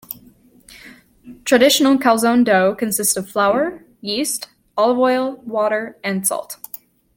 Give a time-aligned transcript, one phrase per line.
[1.45, 6.57] Traditional calzone dough consists of flour, yeast, olive oil, water and salt.